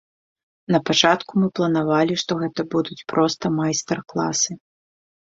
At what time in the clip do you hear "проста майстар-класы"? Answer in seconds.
3.13-4.51